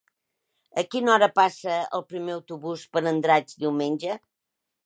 [0.81, 4.21] A quina hora passa el primer autobús per Andratx diumenge?